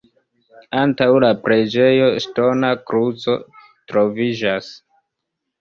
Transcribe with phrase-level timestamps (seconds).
[0.83, 3.37] Antaŭ la preĝejo ŝtona kruco
[3.93, 4.73] troviĝas.